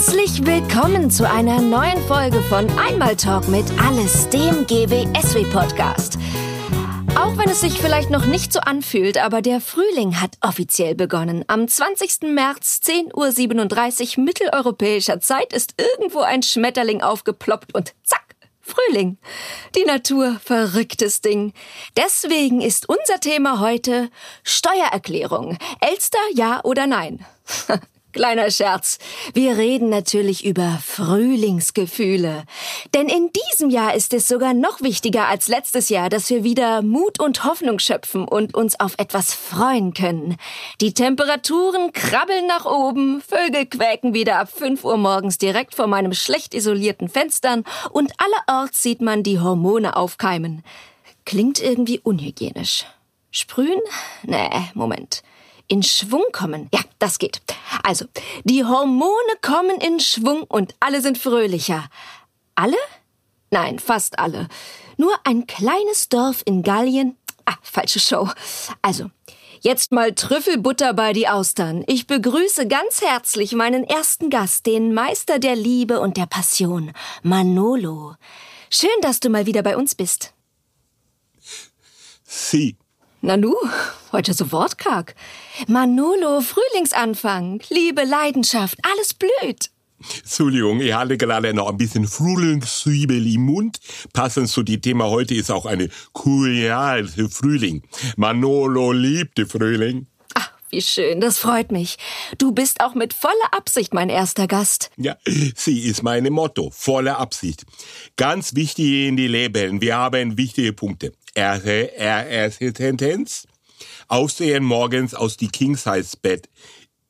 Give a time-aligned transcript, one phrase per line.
[0.00, 6.16] Herzlich willkommen zu einer neuen Folge von Einmal Talk mit Alles, dem GWSW-Podcast.
[7.14, 11.44] Auch wenn es sich vielleicht noch nicht so anfühlt, aber der Frühling hat offiziell begonnen.
[11.48, 12.32] Am 20.
[12.32, 19.18] März, 10.37 Uhr mitteleuropäischer Zeit, ist irgendwo ein Schmetterling aufgeploppt und zack, Frühling.
[19.76, 21.52] Die Natur, verrücktes Ding.
[21.98, 24.08] Deswegen ist unser Thema heute
[24.44, 25.58] Steuererklärung.
[25.82, 27.22] Elster, ja oder nein?
[28.12, 28.98] Kleiner Scherz.
[29.34, 32.42] Wir reden natürlich über Frühlingsgefühle.
[32.92, 36.82] Denn in diesem Jahr ist es sogar noch wichtiger als letztes Jahr, dass wir wieder
[36.82, 40.36] Mut und Hoffnung schöpfen und uns auf etwas freuen können.
[40.80, 46.12] Die Temperaturen krabbeln nach oben, Vögel quäken wieder ab 5 Uhr morgens direkt vor meinem
[46.12, 50.64] schlecht isolierten Fenstern und allerorts sieht man die Hormone aufkeimen.
[51.24, 52.86] Klingt irgendwie unhygienisch.
[53.30, 53.80] Sprühen?
[54.24, 55.22] Nee, Moment
[55.70, 56.68] in Schwung kommen.
[56.74, 57.40] Ja, das geht.
[57.82, 58.06] Also,
[58.44, 61.88] die Hormone kommen in Schwung und alle sind fröhlicher.
[62.54, 62.76] Alle?
[63.50, 64.48] Nein, fast alle.
[64.96, 67.16] Nur ein kleines Dorf in Gallien.
[67.46, 68.28] Ah, falsche Show.
[68.82, 69.10] Also,
[69.60, 71.84] jetzt mal Trüffelbutter bei die Austern.
[71.86, 76.92] Ich begrüße ganz herzlich meinen ersten Gast, den Meister der Liebe und der Passion,
[77.22, 78.14] Manolo.
[78.68, 80.32] Schön, dass du mal wieder bei uns bist.
[82.22, 82.76] Sie.
[83.22, 83.54] Nanu,
[84.12, 85.14] heute so wortkarg.
[85.68, 89.70] Manolo, Frühlingsanfang, Liebe, Leidenschaft, alles blüht.
[90.22, 93.78] Entschuldigung, ich hatte gerade noch ein bisschen Frühlingszwiebel im Mund.
[94.14, 97.82] Passend zu dem Thema heute ist auch eine kulinarische Frühling.
[98.16, 100.06] Manolo liebte Frühling.
[100.70, 101.96] Wie schön, das freut mich.
[102.38, 104.90] Du bist auch mit voller Absicht mein erster Gast.
[104.96, 105.16] Ja,
[105.56, 107.64] sie ist meine Motto, voller Absicht.
[108.16, 111.12] Ganz wichtig in die Leben, wir haben wichtige Punkte.
[111.34, 113.46] Erste, erste Tendenz,
[114.08, 116.48] Aufstehen morgens aus die King-Size-Bett.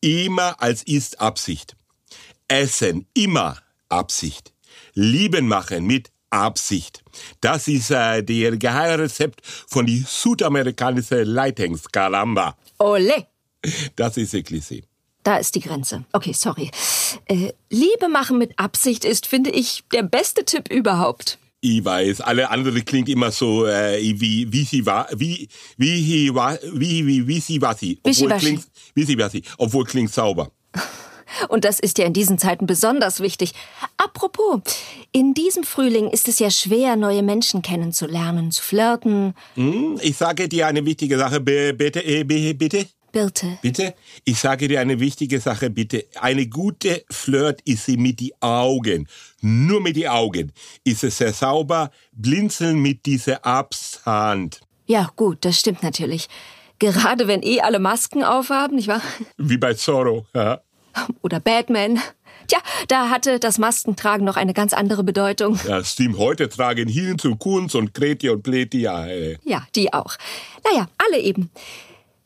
[0.01, 1.77] Immer als ist Absicht.
[2.49, 4.53] Essen, immer Absicht.
[4.95, 7.03] Lieben machen mit Absicht.
[7.41, 12.57] Das ist äh, der Geheimrezept von die südamerikanische Leitings Caramba.
[12.79, 13.27] Ole!
[13.97, 14.85] Das ist Eklisee.
[15.23, 16.05] Da ist die Grenze.
[16.13, 16.71] Okay, sorry.
[17.27, 21.39] Äh, Liebe machen mit Absicht ist, finde ich, der beste Tipp überhaupt.
[21.63, 26.35] Ich weiß, alle andere klingt immer so äh, wie wie sie war wie wie wie
[26.35, 30.51] wie wie wie sie war sie obwohl klingt wie sie war sie obwohl klingt sauber.
[31.49, 33.53] Und das ist ja in diesen Zeiten besonders wichtig.
[33.99, 34.61] Apropos,
[35.13, 39.35] in diesem Frühling ist es ja schwer, neue Menschen kennenzulernen, zu flirten.
[39.55, 42.87] Hm, ich sage dir eine wichtige Sache, bitte, äh, bitte.
[43.13, 43.59] Bitte.
[43.63, 43.95] Bitte?
[44.25, 46.07] Ich sage dir eine wichtige Sache, bitte.
[46.21, 49.09] Eine gute Flirt ist sie mit die Augen.
[49.41, 50.53] Nur mit die Augen.
[50.85, 54.61] Ist es sehr sauber, blinzeln mit dieser Abstand.
[54.87, 56.29] Ja, gut, das stimmt natürlich.
[56.79, 59.03] Gerade wenn eh alle Masken aufhaben, nicht wahr?
[59.37, 60.61] Wie bei Zorro, ja.
[61.23, 62.01] Oder Batman.
[62.49, 65.59] Tja, da hatte das Maskentragen noch eine ganz andere Bedeutung.
[65.69, 66.19] Ja, stimmt.
[66.19, 69.07] Heute tragen Hinz und Kunz und Kreti und Pleti, ja.
[69.07, 69.39] Ey.
[69.45, 70.17] Ja, die auch.
[70.65, 71.51] Naja, alle eben.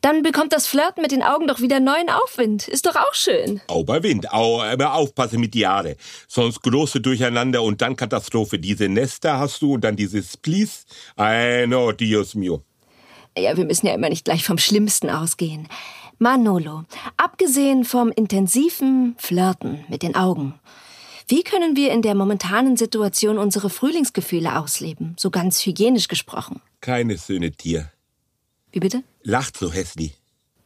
[0.05, 2.67] Dann bekommt das Flirten mit den Augen doch wieder neuen Aufwind.
[2.67, 3.59] Ist doch auch schön.
[3.67, 4.31] Wind.
[4.31, 5.95] Au, aber aufpassen mit die Jahre.
[6.27, 8.59] Sonst große Durcheinander und dann Katastrophe.
[8.59, 10.83] Diese Nester hast du und dann dieses Please.
[11.15, 12.61] Ay, no, Dios mio.
[13.35, 15.67] Ja, wir müssen ja immer nicht gleich vom Schlimmsten ausgehen.
[16.19, 16.83] Manolo,
[17.17, 20.53] abgesehen vom intensiven Flirten mit den Augen,
[21.27, 26.61] wie können wir in der momentanen Situation unsere Frühlingsgefühle ausleben, so ganz hygienisch gesprochen?
[26.79, 27.89] Keine Söhne Tier.
[28.75, 29.03] Wie bitte?
[29.23, 30.17] Lacht so hässlich.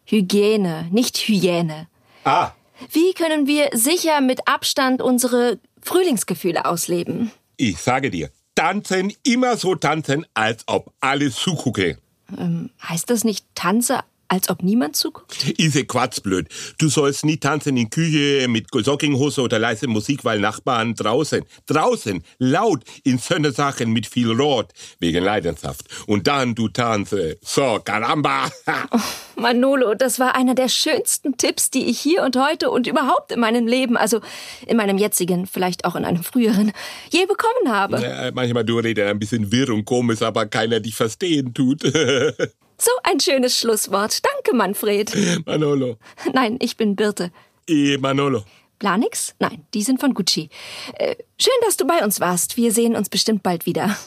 [0.06, 1.88] Hygiene, nicht Hyäne.
[2.24, 2.54] Ah.
[2.92, 7.30] Wie können wir sicher mit Abstand unsere Frühlingsgefühle ausleben?
[7.56, 12.00] Ich sage dir, tanzen, immer so tanzen, als ob alles zugucke.
[12.36, 15.50] Ähm, heißt das nicht tanze, als ob niemand zuguckt?
[15.60, 16.48] Ist Quatsch blöd.
[16.78, 22.24] Du sollst nie tanzen in Küche mit Jogginghose oder leise Musik, weil Nachbarn draußen, draußen,
[22.38, 25.86] laut, in Sönne Sachen mit viel Rot, wegen Leidenschaft.
[26.08, 27.38] Und dann du tanze.
[27.42, 28.50] So, caramba.
[28.92, 29.00] Oh,
[29.36, 33.40] Manolo, das war einer der schönsten Tipps, die ich hier und heute und überhaupt in
[33.40, 34.22] meinem Leben, also
[34.66, 36.72] in meinem jetzigen, vielleicht auch in einem früheren,
[37.10, 38.02] je bekommen habe.
[38.02, 41.84] Ja, manchmal du redest ein bisschen wirr und komisch, aber keiner dich verstehen tut.
[42.80, 44.20] So ein schönes Schlusswort.
[44.24, 45.14] Danke, Manfred.
[45.46, 45.98] Manolo.
[46.34, 47.32] Nein, ich bin Birte.
[47.68, 48.44] E Manolo.
[48.80, 49.36] Planix?
[49.40, 50.50] Nein, die sind von Gucci.
[50.94, 52.56] Äh, schön, dass du bei uns warst.
[52.56, 53.98] Wir sehen uns bestimmt bald wieder.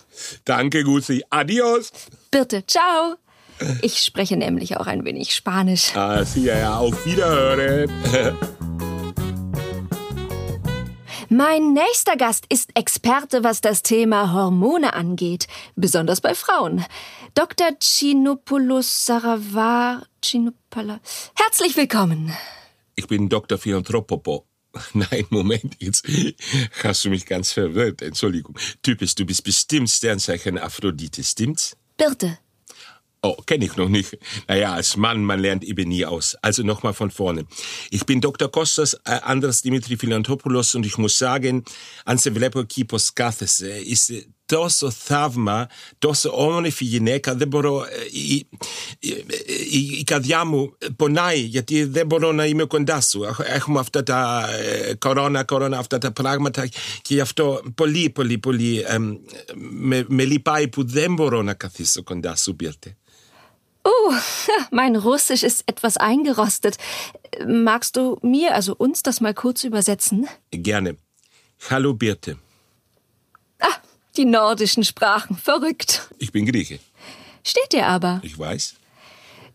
[0.46, 1.22] Danke, Gucci.
[1.28, 1.92] Adios.
[2.30, 3.16] Birte, ciao.
[3.82, 5.94] Ich spreche nämlich auch ein wenig Spanisch.
[5.94, 7.92] Ah, sie ja, auf Wiederhören.
[11.34, 15.46] Mein nächster Gast ist Experte, was das Thema Hormone angeht,
[15.76, 16.84] besonders bei Frauen.
[17.34, 17.70] Dr.
[17.80, 21.00] Chinopoulos Saravar Chinopala.
[21.34, 22.36] Herzlich willkommen.
[22.96, 23.56] Ich bin Dr.
[23.56, 24.44] Philanthropopo.
[24.92, 26.06] Nein, Moment, jetzt
[26.82, 28.02] hast du mich ganz verwirrt.
[28.02, 28.58] Entschuldigung.
[28.82, 31.78] Typisch, du bist bestimmt Sternzeichen Aphrodite, stimmt's?
[31.96, 32.40] Birte.
[33.24, 34.18] Oh, kenne ich noch nicht.
[34.48, 36.36] Naja, als Mann, man lernt eben nie aus.
[36.42, 37.46] Also nochmal von vorne.
[37.90, 38.50] Ich bin Dr.
[38.50, 41.62] Kostas äh, Andras Dimitri Philanthropoulos und ich muss sagen,
[42.04, 48.34] αν σε βλέπω εκεί πως κάθεσαι, είσαι τόσο θαύμα, τόσο όμορφη γυναίκα, δεν μπορώ, η,
[48.98, 49.08] η,
[49.70, 53.20] η, η καρδιά μου πονάει γιατί δεν μπορώ να είμαι κοντά σου.
[53.44, 56.66] Έχουμε αυτά τα ε, κορώνα, κορώνα, αυτά τα πράγματα
[57.02, 58.98] και γι' αυτό πολύ, πολύ, πολύ ε,
[59.54, 62.96] με, με λυπάει που δεν μπορώ να καθίσω κοντά σου, Μπίρτε.
[63.84, 64.12] Oh,
[64.70, 66.76] mein Russisch ist etwas eingerostet.
[67.46, 70.28] Magst du mir, also uns, das mal kurz übersetzen?
[70.50, 70.96] Gerne.
[71.70, 72.38] Hallo Birte.
[73.60, 73.66] Ah,
[74.16, 75.36] die nordischen Sprachen.
[75.36, 76.08] Verrückt.
[76.18, 76.78] Ich bin Grieche.
[77.44, 78.20] Steht dir aber.
[78.22, 78.74] Ich weiß.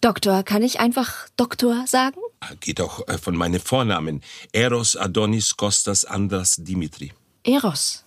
[0.01, 2.19] Doktor, kann ich einfach Doktor sagen?
[2.39, 4.21] Ah, Geht auch äh, von meinen Vornamen.
[4.51, 7.13] Eros Adonis Kostas Andras Dimitri.
[7.43, 8.03] Eros.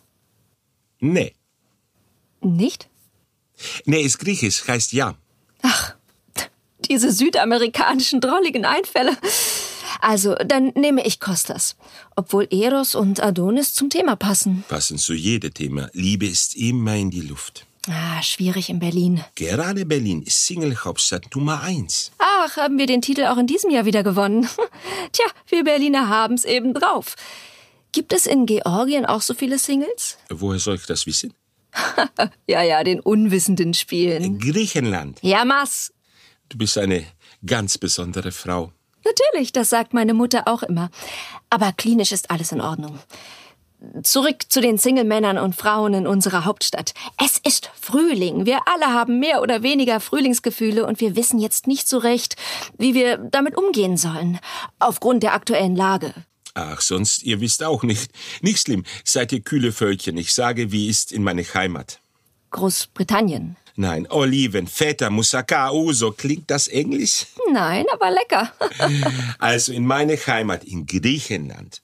[1.01, 1.35] Nee.
[2.43, 2.89] Nicht?
[3.87, 5.15] Nee, ist griechisch, heißt ja.
[5.63, 5.95] Ach,
[6.91, 9.17] diese südamerikanischen drolligen Einfälle.
[10.01, 11.77] Also, dann nehme ich Kostas.
[12.17, 14.65] Obwohl Eros und Adonis zum Thema passen.
[14.69, 15.89] Passen zu jedem Thema.
[15.93, 17.67] Liebe ist immer in die Luft.
[17.89, 19.25] Ah, schwierig in Berlin.
[19.37, 22.13] Gerade Berlin ist Single-Hauptstadt Nummer eins.
[22.19, 24.47] Ach, haben wir den Titel auch in diesem Jahr wieder gewonnen.
[25.13, 27.17] Tja, wir Berliner haben's eben drauf.
[27.93, 30.19] Gibt es in Georgien auch so viele Singles?
[30.29, 31.33] Woher soll ich das wissen?
[32.47, 34.41] Ja, ja, den Unwissenden spielen.
[34.41, 35.19] Griechenland.
[35.23, 35.93] Ja, Mass.
[36.51, 37.07] Du bist eine
[37.47, 38.73] ganz besondere Frau.
[39.05, 40.91] Natürlich, das sagt meine Mutter auch immer.
[41.49, 42.99] Aber klinisch ist alles in Ordnung.
[44.03, 46.93] Zurück zu den Single-Männern und Frauen in unserer Hauptstadt.
[47.25, 48.45] Es ist Frühling.
[48.45, 52.37] Wir alle haben mehr oder weniger Frühlingsgefühle und wir wissen jetzt nicht so recht,
[52.77, 54.39] wie wir damit umgehen sollen.
[54.81, 56.13] Aufgrund der aktuellen Lage.
[56.55, 58.11] Ach, sonst, ihr wisst auch nicht.
[58.43, 58.85] Nicht schlimm.
[59.05, 60.19] Seid ihr kühle Völkchen.
[60.19, 62.01] Ich sage, wie ist in meine Heimat.
[62.51, 63.57] Großbritannien.
[63.81, 66.13] Nein, Oliven, Feta, Moussaka, Uso.
[66.13, 67.25] Klingt das Englisch?
[67.51, 68.53] Nein, aber lecker.
[69.39, 71.81] Also in meine Heimat, in Griechenland.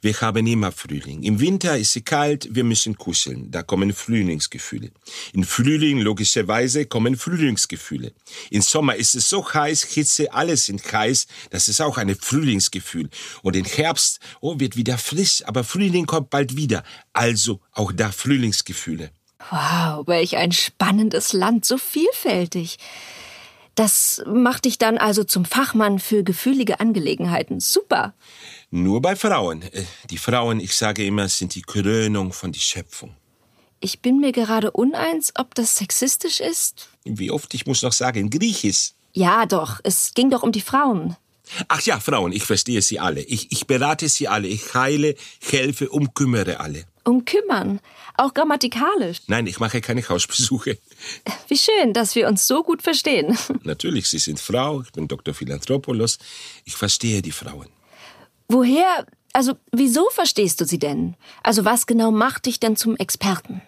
[0.00, 1.22] Wir haben immer Frühling.
[1.22, 3.52] Im Winter ist es kalt, wir müssen kuscheln.
[3.52, 4.90] Da kommen Frühlingsgefühle.
[5.34, 8.12] In Frühling, logischerweise, kommen Frühlingsgefühle.
[8.50, 11.28] Im Sommer ist es so heiß, Hitze, alles sind heiß.
[11.50, 13.08] Das ist auch ein Frühlingsgefühl.
[13.42, 16.82] Und im Herbst, oh, wird wieder frisch, aber Frühling kommt bald wieder.
[17.12, 19.12] Also auch da Frühlingsgefühle.
[19.50, 22.78] Wow, welch ein spannendes Land, so vielfältig.
[23.74, 27.60] Das macht dich dann also zum Fachmann für gefühlige Angelegenheiten.
[27.60, 28.14] Super.
[28.70, 29.62] Nur bei Frauen.
[29.62, 33.14] Äh, Die Frauen, ich sage immer, sind die Krönung von die Schöpfung.
[33.80, 36.88] Ich bin mir gerade uneins, ob das sexistisch ist.
[37.04, 38.92] Wie oft ich muss noch sagen, Griechisch.
[39.12, 41.16] Ja, doch, es ging doch um die Frauen.
[41.68, 43.20] Ach ja, Frauen, ich verstehe sie alle.
[43.22, 44.48] Ich, ich berate sie alle.
[44.48, 46.84] Ich heile, helfe, umkümmere alle.
[47.06, 47.78] Um kümmern,
[48.16, 49.18] auch grammatikalisch.
[49.28, 50.76] Nein, ich mache keine Hausbesuche.
[51.46, 53.38] Wie schön, dass wir uns so gut verstehen.
[53.62, 55.32] Natürlich, Sie sind Frau, ich bin Dr.
[55.32, 56.18] Philanthropoulos.
[56.64, 57.68] Ich verstehe die Frauen.
[58.48, 61.14] Woher, also wieso verstehst du sie denn?
[61.44, 63.62] Also was genau macht dich denn zum Experten?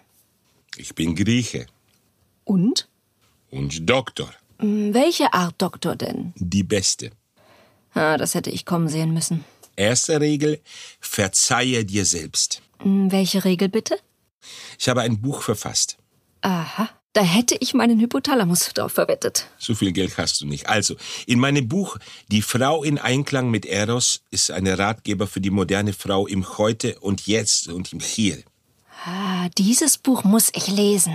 [0.75, 1.65] Ich bin Grieche
[2.43, 2.89] Und?
[3.51, 4.33] und Doktor.
[4.59, 6.33] Hm, Welche Art Doktor denn?
[6.35, 7.11] Die Beste.
[7.93, 9.45] Ah, das hätte ich kommen sehen müssen.
[9.77, 10.59] Erste Regel,
[10.99, 12.61] verzeihe dir selbst.
[12.81, 13.97] Hm, Welche Regel bitte?
[14.77, 15.97] Ich habe ein Buch verfasst.
[16.41, 19.47] Aha, da hätte ich meinen Hypothalamus drauf verwettet.
[19.57, 20.69] So viel Geld hast du nicht.
[20.69, 20.95] Also,
[21.25, 21.97] in meinem Buch
[22.29, 26.99] Die Frau in Einklang mit Eros ist ein Ratgeber für die moderne Frau im Heute
[26.99, 28.37] und Jetzt und im Hier.
[29.05, 31.13] Ah, dieses Buch muss ich lesen.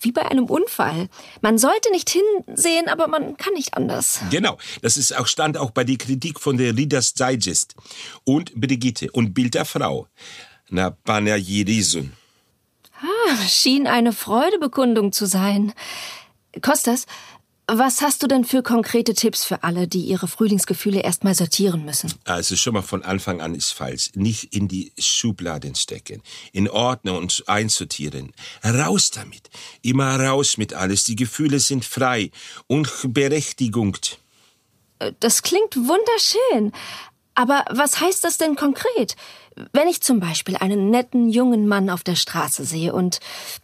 [0.00, 1.08] Wie bei einem Unfall.
[1.40, 4.18] Man sollte nicht hinsehen, aber man kann nicht anders.
[4.30, 7.76] Genau, das ist auch stand auch bei der Kritik von der Reader's Digest
[8.24, 10.08] und Brigitte und Bild der Frau.
[10.74, 12.14] Na Panagirisun.
[12.98, 15.74] Ah, schien eine Freudebekundung zu sein.
[16.62, 17.04] Kostas,
[17.66, 22.14] was hast du denn für konkrete Tipps für alle, die ihre Frühlingsgefühle erstmal sortieren müssen?
[22.24, 24.12] Also schon mal von Anfang an ist falsch.
[24.14, 26.22] Nicht in die Schubladen stecken.
[26.52, 28.32] In Ordnung und einsortieren.
[28.64, 29.50] Raus damit.
[29.82, 31.04] Immer raus mit alles.
[31.04, 32.30] Die Gefühle sind frei
[32.66, 34.18] und berechtigt.
[35.20, 36.72] Das klingt wunderschön.
[37.34, 39.16] Aber was heißt das denn konkret?
[39.72, 43.20] Wenn ich zum Beispiel einen netten jungen Mann auf der Straße sehe und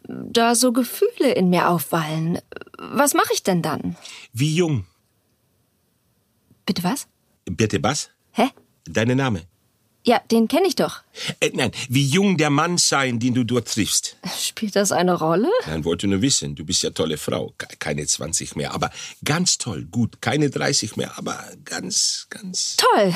[0.06, 2.38] da so Gefühle in mir aufwallen,
[2.78, 3.96] was mache ich denn dann?
[4.32, 4.86] Wie jung?
[6.66, 7.06] Bitte was?
[7.46, 8.10] Bitte was?
[8.32, 8.50] Hä?
[8.84, 9.42] Dein Name?
[10.08, 11.02] Ja, den kenne ich doch.
[11.40, 14.16] Äh, nein, wie jung der Mann sein, den du dort triffst.
[14.40, 15.50] Spielt das eine Rolle?
[15.66, 17.52] Nein, wollte nur wissen, du bist ja tolle Frau.
[17.58, 18.90] Ke- Keine 20 mehr, aber
[19.22, 20.22] ganz toll, gut.
[20.22, 22.76] Keine 30 mehr, aber ganz, ganz...
[22.76, 23.12] Toll.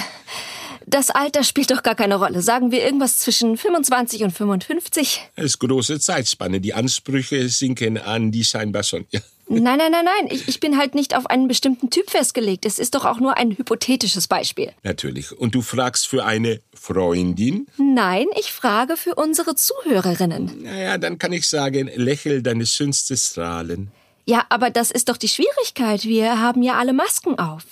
[0.86, 2.42] Das Alter spielt doch gar keine Rolle.
[2.42, 5.20] Sagen wir irgendwas zwischen 25 und 55?
[5.36, 6.60] Das ist große Zeitspanne.
[6.60, 9.06] Die Ansprüche sinken an, die scheinbar schon.
[9.12, 9.20] Ja.
[9.60, 10.28] Nein, nein, nein, nein.
[10.30, 12.64] Ich, ich bin halt nicht auf einen bestimmten Typ festgelegt.
[12.64, 14.72] Es ist doch auch nur ein hypothetisches Beispiel.
[14.82, 15.32] Natürlich.
[15.32, 17.66] Und du fragst für eine Freundin?
[17.76, 20.62] Nein, ich frage für unsere Zuhörerinnen.
[20.62, 23.90] Naja, dann kann ich sagen, lächel deine schönste Strahlen.
[24.24, 26.04] Ja, aber das ist doch die Schwierigkeit.
[26.04, 27.64] Wir haben ja alle Masken auf.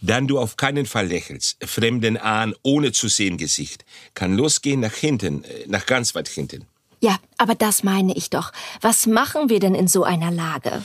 [0.00, 1.56] Dann du auf keinen Fall lächelst.
[1.64, 3.84] Fremden an, ohne zu sehen Gesicht.
[4.14, 6.66] Kann losgehen nach hinten, äh, nach ganz weit hinten.
[7.00, 8.52] Ja, aber das meine ich doch.
[8.80, 10.84] Was machen wir denn in so einer Lage?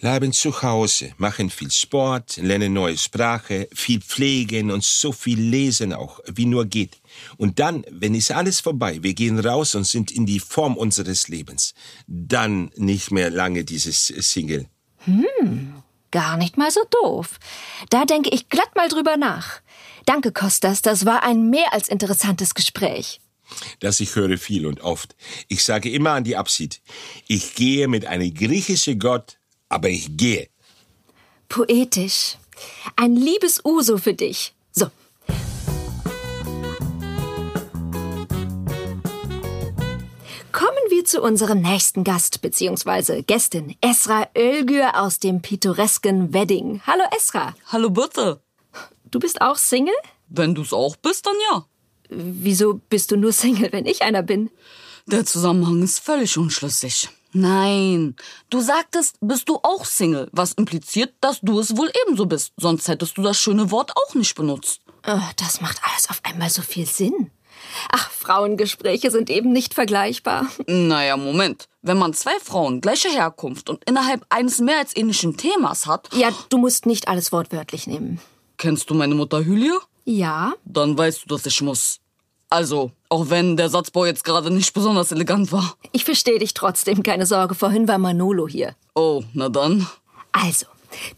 [0.00, 5.92] Bleiben zu Hause, machen viel Sport, lernen neue Sprache, viel pflegen und so viel lesen
[5.92, 7.00] auch, wie nur geht.
[7.36, 11.26] Und dann, wenn ist alles vorbei, wir gehen raus und sind in die Form unseres
[11.26, 11.74] Lebens.
[12.06, 14.66] Dann nicht mehr lange dieses Single.
[14.98, 17.40] Hm, gar nicht mal so doof.
[17.90, 19.60] Da denke ich glatt mal drüber nach.
[20.06, 23.20] Danke, Kostas, das war ein mehr als interessantes Gespräch.
[23.80, 25.16] Das ich höre viel und oft.
[25.48, 26.82] Ich sage immer an die Abschied.
[27.26, 29.37] Ich gehe mit einem griechischen Gott,
[29.68, 30.48] aber ich gehe.
[31.48, 32.36] Poetisch.
[32.96, 34.54] Ein liebes Uso für dich.
[34.72, 34.86] So.
[40.52, 43.22] Kommen wir zu unserem nächsten Gast bzw.
[43.22, 46.82] Gästin, Esra Ölgür aus dem pittoresken Wedding.
[46.86, 47.54] Hallo Esra.
[47.66, 48.40] Hallo bitte.
[49.10, 49.94] Du bist auch Single?
[50.28, 51.66] Wenn du's auch bist, dann ja.
[52.10, 54.50] Wieso bist du nur Single, wenn ich einer bin?
[55.06, 57.08] Der Zusammenhang ist völlig unschlüssig.
[57.40, 58.16] Nein,
[58.50, 62.52] du sagtest, bist du auch Single, was impliziert, dass du es wohl ebenso bist.
[62.56, 64.80] Sonst hättest du das schöne Wort auch nicht benutzt.
[65.06, 67.30] Oh, das macht alles auf einmal so viel Sinn.
[67.92, 70.46] Ach, Frauengespräche sind eben nicht vergleichbar.
[70.66, 71.68] Naja, Moment.
[71.82, 76.08] Wenn man zwei Frauen gleicher Herkunft und innerhalb eines mehr als ähnlichen Themas hat.
[76.14, 78.20] Ja, du musst nicht alles wortwörtlich nehmen.
[78.56, 79.78] Kennst du meine Mutter Hylia?
[80.04, 80.54] Ja.
[80.64, 82.00] Dann weißt du, dass ich muss.
[82.50, 85.74] Also, auch wenn der Satzbau jetzt gerade nicht besonders elegant war.
[85.92, 87.54] Ich verstehe dich trotzdem, keine Sorge.
[87.54, 88.74] Vorhin war Manolo hier.
[88.94, 89.86] Oh, na dann.
[90.32, 90.66] Also,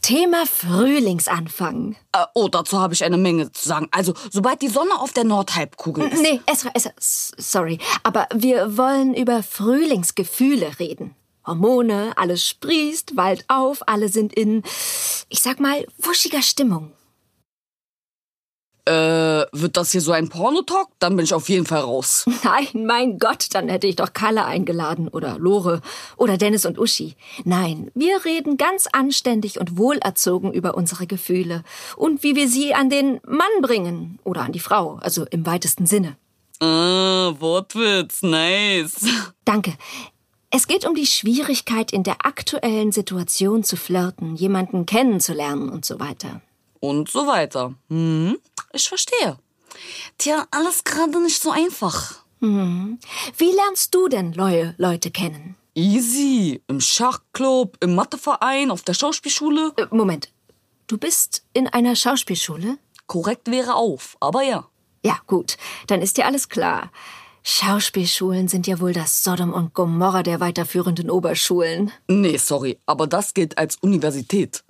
[0.02, 1.96] Thema Frühlingsanfang.
[2.12, 3.88] Äh, oh, dazu habe ich eine Menge zu sagen.
[3.92, 6.20] Also, sobald die Sonne auf der Nordhalbkugel ist.
[6.20, 7.78] Nee, Esra, Esra, sorry.
[8.02, 11.14] Aber wir wollen über Frühlingsgefühle reden.
[11.46, 14.62] Hormone, alles sprießt, Wald auf, alle sind in,
[15.28, 16.92] ich sag mal, wuschiger Stimmung.
[18.90, 20.88] Äh, wird das hier so ein Pornotalk?
[20.98, 22.26] Dann bin ich auf jeden Fall raus.
[22.42, 25.80] Nein, mein Gott, dann hätte ich doch Kalle eingeladen oder Lore
[26.16, 27.14] oder Dennis und Uschi.
[27.44, 31.62] Nein, wir reden ganz anständig und wohlerzogen über unsere Gefühle
[31.96, 35.86] und wie wir sie an den Mann bringen oder an die Frau, also im weitesten
[35.86, 36.16] Sinne.
[36.58, 39.06] Ah, Wortwitz, nice.
[39.44, 39.74] Danke.
[40.50, 46.00] Es geht um die Schwierigkeit, in der aktuellen Situation zu flirten, jemanden kennenzulernen und so
[46.00, 46.40] weiter.
[46.80, 47.74] Und so weiter.
[47.88, 48.38] Hm,
[48.72, 49.38] ich verstehe.
[50.18, 52.24] Tja, alles gerade nicht so einfach.
[52.40, 52.98] Hm.
[53.36, 55.56] Wie lernst du denn neue Leute kennen?
[55.74, 56.62] Easy.
[56.66, 59.72] Im Schachclub, im Matheverein, auf der Schauspielschule.
[59.76, 60.30] Äh, Moment.
[60.86, 62.78] Du bist in einer Schauspielschule?
[63.06, 64.68] Korrekt wäre auf, aber ja.
[65.04, 65.56] Ja, gut.
[65.86, 66.90] Dann ist dir alles klar.
[67.42, 71.90] Schauspielschulen sind ja wohl das Sodom und Gomorra der weiterführenden Oberschulen.
[72.06, 74.62] Nee, sorry, aber das gilt als Universität.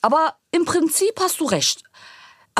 [0.00, 1.82] Aber im Prinzip hast du recht.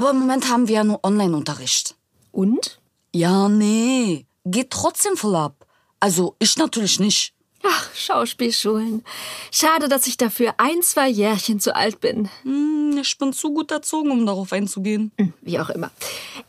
[0.01, 1.95] Aber im Moment haben wir ja nur Online-Unterricht.
[2.33, 2.81] Und?
[3.13, 4.25] Ja, nee.
[4.47, 5.67] Geht trotzdem voll ab.
[6.01, 7.35] Also ich natürlich nicht.
[7.63, 9.05] Ach, Schauspielschulen.
[9.53, 12.31] Schade, dass ich dafür ein, zwei Jährchen zu alt bin.
[12.45, 15.13] Hm, ich bin zu gut erzogen, um darauf einzugehen.
[15.19, 15.91] Hm, wie auch immer.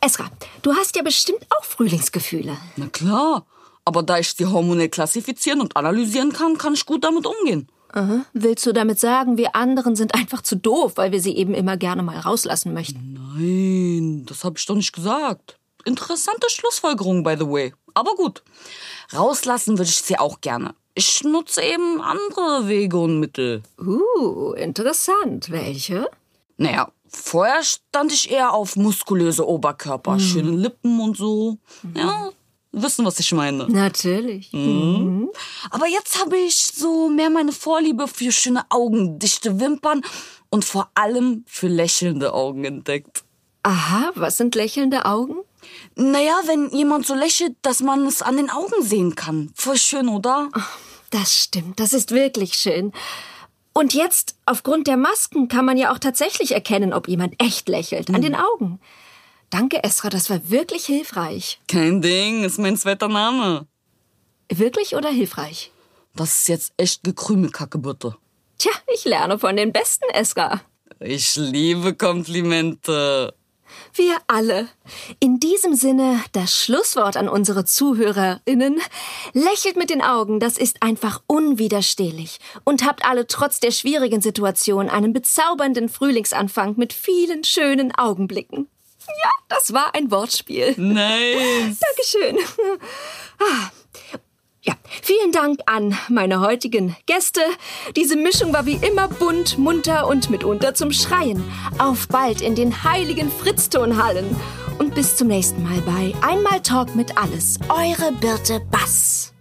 [0.00, 0.30] Esra,
[0.62, 2.56] du hast ja bestimmt auch Frühlingsgefühle.
[2.76, 3.44] Na klar.
[3.84, 7.68] Aber da ich sie hormonell klassifizieren und analysieren kann, kann ich gut damit umgehen.
[7.92, 8.24] Aha.
[8.32, 11.76] Willst du damit sagen, wir anderen sind einfach zu doof, weil wir sie eben immer
[11.76, 13.18] gerne mal rauslassen möchten?
[13.36, 15.58] Nein, das habe ich doch nicht gesagt.
[15.84, 17.74] Interessante Schlussfolgerung, by the way.
[17.94, 18.42] Aber gut.
[19.14, 20.74] Rauslassen würde ich sie auch gerne.
[20.94, 23.62] Ich nutze eben andere Wege und Mittel.
[23.78, 25.50] Uh, interessant.
[25.50, 26.08] Welche?
[26.56, 31.58] Naja, vorher stand ich eher auf muskulöse Oberkörper, schöne Lippen und so.
[31.94, 32.30] Ja,
[32.72, 33.68] wissen, was ich meine.
[33.68, 34.52] Natürlich.
[34.52, 35.30] Mhm.
[35.70, 40.02] Aber jetzt habe ich so mehr meine Vorliebe für schöne Augen, dichte Wimpern
[40.50, 43.24] und vor allem für lächelnde Augen entdeckt.
[43.62, 45.36] Aha, was sind lächelnde Augen?
[45.94, 49.52] Naja, wenn jemand so lächelt, dass man es an den Augen sehen kann.
[49.54, 50.48] Voll schön, oder?
[51.10, 52.92] Das stimmt, das ist wirklich schön.
[53.74, 58.10] Und jetzt, aufgrund der Masken, kann man ja auch tatsächlich erkennen, ob jemand echt lächelt.
[58.10, 58.80] An den Augen.
[59.52, 61.60] Danke, Esra, das war wirklich hilfreich.
[61.68, 63.66] Kein Ding, ist mein zweiter Name.
[64.50, 65.70] Wirklich oder hilfreich?
[66.16, 68.16] Das ist jetzt echt Gekrümelkacke, bitte.
[68.56, 70.62] Tja, ich lerne von den Besten, Esra.
[71.00, 73.34] Ich liebe Komplimente.
[73.92, 74.68] Wir alle.
[75.20, 78.80] In diesem Sinne das Schlusswort an unsere ZuhörerInnen.
[79.34, 82.38] Lächelt mit den Augen, das ist einfach unwiderstehlich.
[82.64, 88.68] Und habt alle trotz der schwierigen Situation einen bezaubernden Frühlingsanfang mit vielen schönen Augenblicken.
[89.06, 90.74] Ja, das war ein Wortspiel.
[90.76, 91.78] Nice.
[91.80, 92.38] Dankeschön.
[93.38, 93.70] Ah.
[94.64, 97.40] Ja, vielen Dank an meine heutigen Gäste.
[97.96, 101.42] Diese Mischung war wie immer bunt, munter und mitunter zum Schreien.
[101.78, 104.36] Auf bald in den heiligen Fritztonhallen.
[104.78, 107.58] Und bis zum nächsten Mal bei Einmal Talk mit Alles.
[107.68, 109.31] Eure Birte Bass.